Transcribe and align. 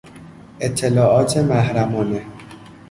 اطلاعات 0.59 1.37
محرمانه 1.37 2.23